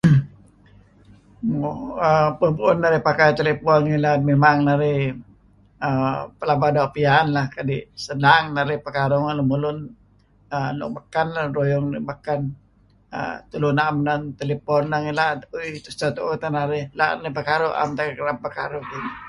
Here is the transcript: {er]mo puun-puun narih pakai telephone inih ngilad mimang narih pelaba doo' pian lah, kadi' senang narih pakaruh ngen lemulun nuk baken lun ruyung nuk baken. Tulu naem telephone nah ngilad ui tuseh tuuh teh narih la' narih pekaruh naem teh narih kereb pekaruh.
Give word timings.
{er]mo 1.51 1.69
puun-puun 2.37 2.77
narih 2.81 3.01
pakai 3.07 3.29
telephone 3.39 3.81
inih 3.83 3.89
ngilad 3.91 4.19
mimang 4.29 4.59
narih 4.67 5.01
pelaba 6.39 6.67
doo' 6.75 6.93
pian 6.95 7.25
lah, 7.35 7.45
kadi' 7.55 7.85
senang 8.05 8.43
narih 8.55 8.79
pakaruh 8.85 9.19
ngen 9.21 9.37
lemulun 9.39 9.77
nuk 10.77 10.89
baken 10.95 11.27
lun 11.35 11.49
ruyung 11.57 11.85
nuk 11.93 12.03
baken. 12.09 12.41
Tulu 13.51 13.69
naem 13.77 13.95
telephone 14.39 14.85
nah 14.91 14.99
ngilad 15.03 15.37
ui 15.55 15.69
tuseh 15.85 16.11
tuuh 16.15 16.35
teh 16.41 16.51
narih 16.57 16.83
la' 16.97 17.11
narih 17.17 17.33
pekaruh 17.37 17.71
naem 17.73 17.89
teh 17.97 18.03
narih 18.05 18.17
kereb 18.19 18.37
pekaruh. 18.45 18.83